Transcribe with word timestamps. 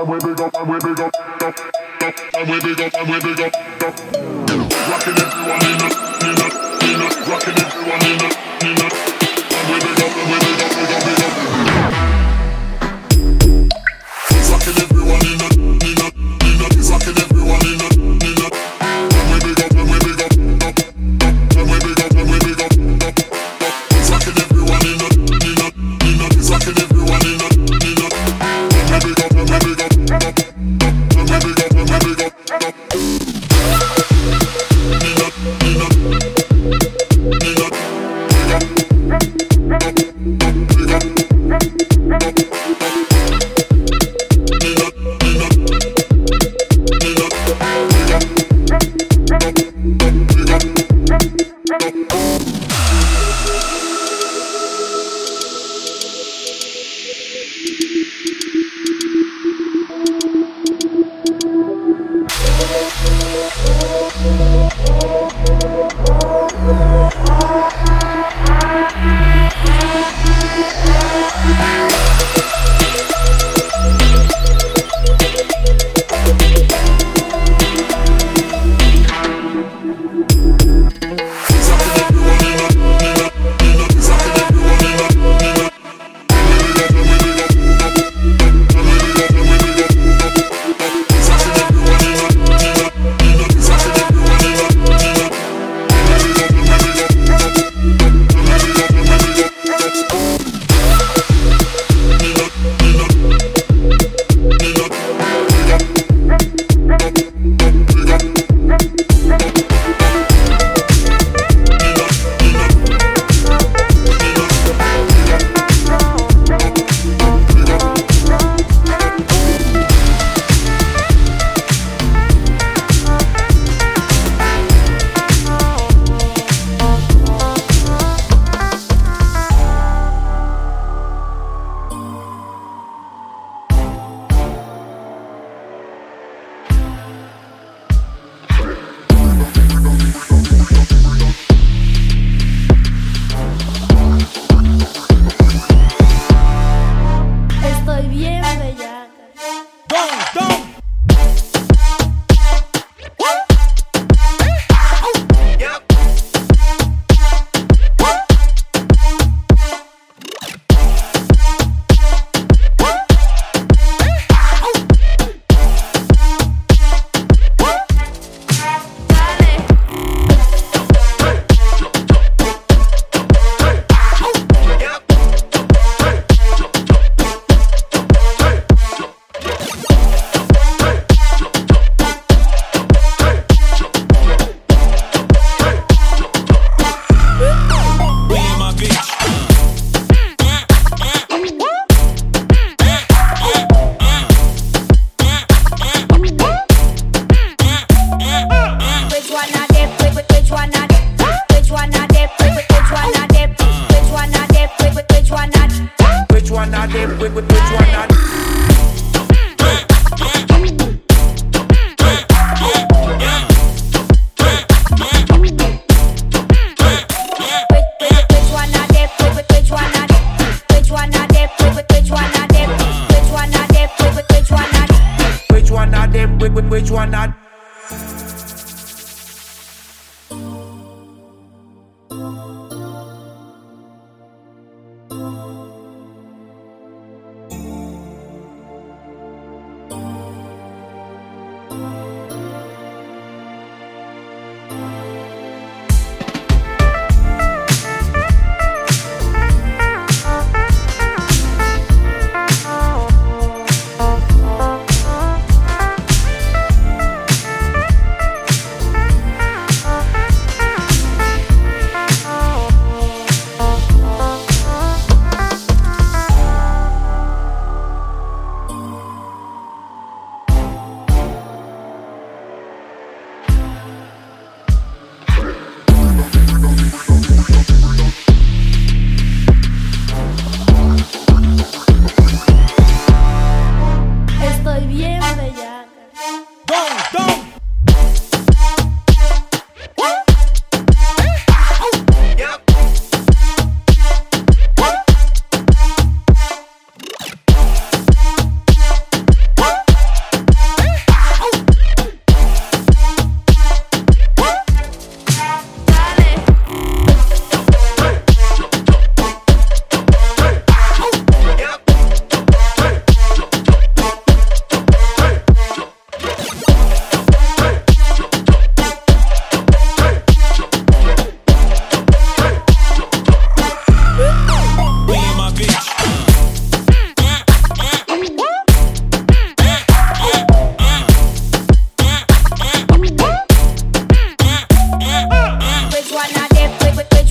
I'm 0.00 0.08
way 0.08 0.18
big 0.18 0.40
up, 0.40 0.54
I'm 0.54 0.68
way 0.68 0.78
big 0.78 1.00
up, 1.00 1.14
up, 1.42 1.58
up, 2.02 2.14
I'm 2.34 2.48
way 2.48 2.60
big 2.60 2.80
up, 2.80 2.94
I'm 2.94 3.10
way 3.10 3.20
big 3.20 3.40
up, 3.40 3.54
up. 3.82 4.69
Rockin' 4.90 5.14
everyone 5.14 5.66
in 5.70 5.78
the, 5.78 5.90
in 6.26 6.34
the, 6.34 6.48
in 6.82 6.98
the, 6.98 7.30
rockin' 7.30 7.54
everyone 7.62 8.02
in 8.10 8.18
the, 8.18 8.30
in 8.66 8.74
I'm 9.54 9.70
with 9.70 9.84
it, 9.86 10.02
I'm 10.02 10.30
with 10.32 10.42
it. 10.42 10.49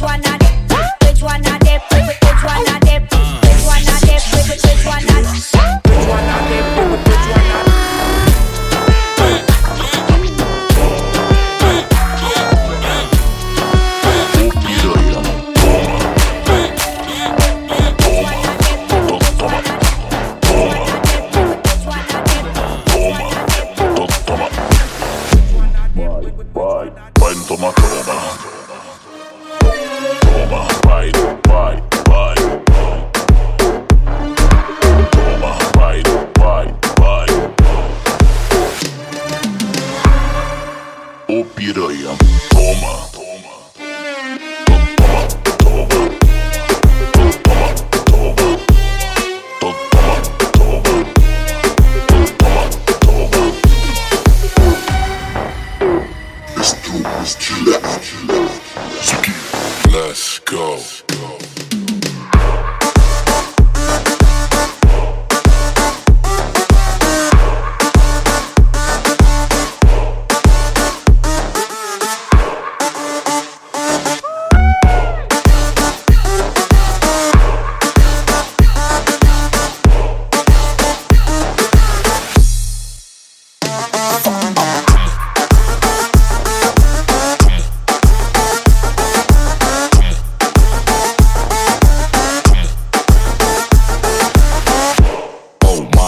one 0.01 0.28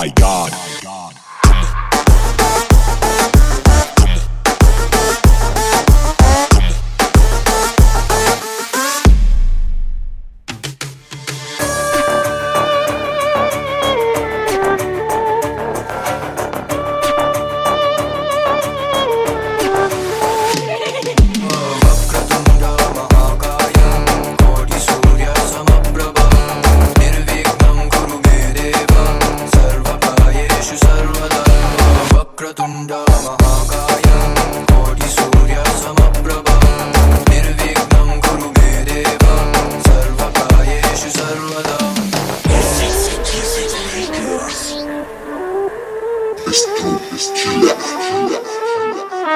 my 0.02 0.10
god. 0.10 0.71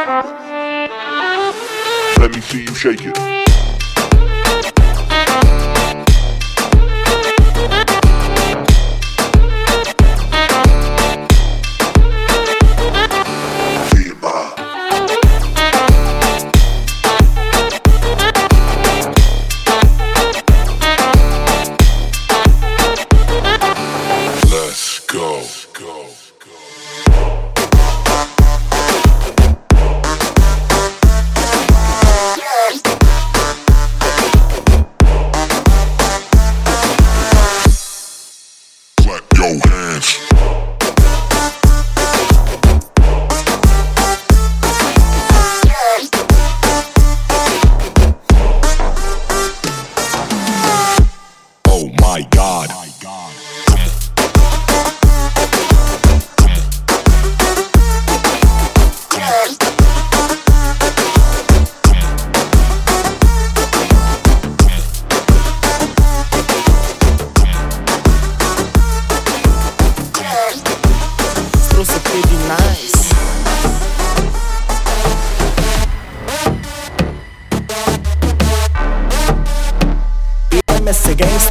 Let 0.08 0.92
me 2.36 2.42
see 2.42 2.62
you 2.62 2.76
shake 2.76 3.02
it. 3.06 3.45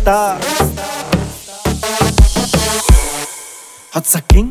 Hot 0.06 0.36
sacking, 4.04 4.50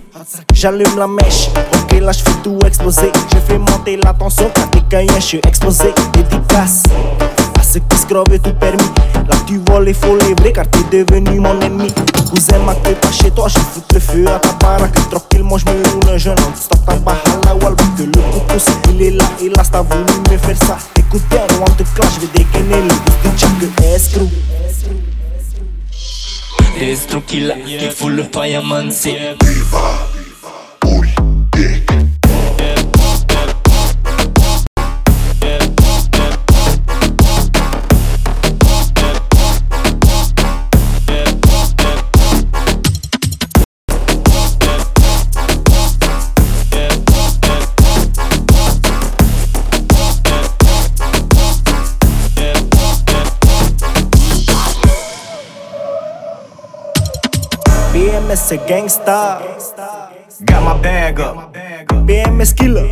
j'allume 0.52 0.98
la 0.98 1.06
mèche. 1.06 1.48
Ok, 1.74 1.92
là 2.02 2.12
j'fais 2.12 2.34
tout 2.44 2.58
exploser. 2.66 3.12
Je 3.32 3.38
fais 3.38 3.60
monter 3.60 3.98
la 3.98 4.14
tension 4.14 4.50
quand 4.56 4.66
t'es 4.72 4.82
gagnant, 4.90 5.20
j'suis 5.20 5.40
explosé. 5.48 5.94
Dédicace 6.14 6.82
à 7.60 7.62
ceux 7.62 7.82
qui 7.82 7.98
se 7.98 8.08
grovent 8.08 8.40
tout 8.40 8.56
permis. 8.56 8.82
Là 9.30 9.36
tu 9.46 9.62
voles 9.68 9.86
les 9.86 9.94
faux 9.94 10.18
vrais 10.40 10.54
car 10.54 10.66
t'es 10.72 10.84
devenu 10.92 11.40
mon 11.40 11.62
ennemi. 11.62 11.94
Cousin, 12.32 12.58
ma 12.66 12.74
t'es 12.74 12.96
pas 12.96 13.12
chez 13.12 13.30
toi, 13.30 13.48
je 13.48 13.60
fous 13.60 13.84
le 13.94 14.00
feu 14.00 14.26
à 14.28 14.40
ta 14.40 14.54
baraque. 14.54 14.96
Tranquille, 15.12 15.44
moi 15.44 15.60
j'me 15.60 15.70
roule 15.70 16.10
un 16.16 16.18
jeune 16.18 16.40
homme. 16.40 16.56
Stop 16.60 16.84
ta 16.88 16.96
bahala 16.96 17.54
wall, 17.62 17.76
que 17.76 17.84
le 18.02 18.12
coucou 18.12 18.58
il 18.90 19.04
est 19.04 19.12
là, 19.12 19.26
a, 19.60 19.64
t'as 19.64 19.84
voulu 19.84 20.14
me 20.32 20.38
faire 20.38 20.58
ça. 20.66 20.80
Écoute 20.98 21.22
bien, 21.30 21.42
on 21.62 21.66
te 21.66 21.84
clash, 21.94 22.14
je 22.16 22.22
vais 22.22 22.30
dégainer 22.44 22.82
le 22.82 22.96
boost 23.30 23.46
du 23.60 23.70
escroc. 23.86 24.30
Destructila, 26.80 27.56
il 27.68 27.92
faut 27.92 28.10
le 28.10 28.24
payamancer 28.24 29.36
Viva. 29.42 30.13
BMS 57.94 58.50
gangsta. 58.66 59.38
Got 60.46 60.64
my 60.66 60.82
bag 60.82 61.20
up. 61.20 61.54
BMS 62.10 62.52
killer. 62.58 62.90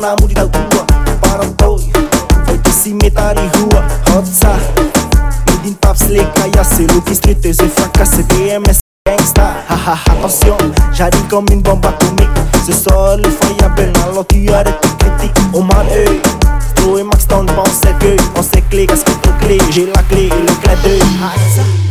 na 0.00 0.14
muri 0.20 0.34
da 0.34 0.42
rua 0.42 0.86
Param 1.20 1.52
boi, 1.58 1.90
foi 2.46 2.58
tu 2.58 2.70
cimentar 2.70 3.36
em 3.38 3.48
rua 3.58 3.84
Hot 4.14 4.26
star, 4.28 4.58
din 5.62 5.74
paps 5.74 6.08
leca 6.08 6.46
Ia 6.54 6.64
se 6.64 6.86
lupi 6.86 7.14
striteze, 7.14 7.68
fracase 7.68 8.22
BMS 8.24 8.78
gangsta 9.06 9.64
Hahaha, 9.68 10.14
passion, 10.20 10.56
j'arrive 10.92 11.26
comme 11.28 11.46
une 11.52 11.62
bombe 11.62 11.86
atomique. 11.86 12.28
Ce 12.66 12.72
soir 12.72 13.16
le 13.16 13.28
y 13.28 13.64
a 13.64 13.68
belle, 13.68 13.92
alors 14.04 14.26
tu 14.26 14.48
arrêtes 14.52 14.80
tes 14.80 15.06
critiques. 15.06 15.42
Oh 15.52 15.62
man, 15.62 15.86
eux, 15.96 16.20
toi 16.74 17.00
et 17.00 17.04
on 17.04 17.64
sait 17.66 17.94
que 18.00 18.16
On 18.36 18.42
sait 18.42 18.62
clé, 18.68 18.86
j'ai 19.70 19.86
la 19.86 20.02
clé 20.02 20.26
et 20.26 20.28
le 20.28 20.54
clé 20.60 21.85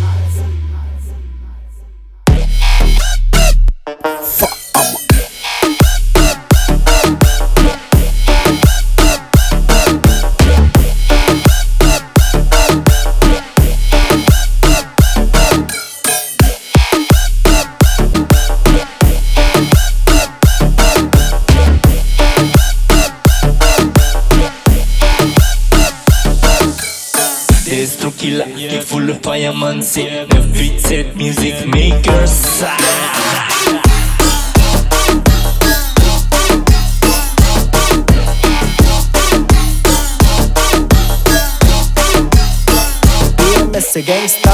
c'est 29.95 30.27
987 30.27 31.15
Music 31.15 31.55
Makers. 31.67 32.27
C'est 43.79 44.01
gangsta 44.01 44.44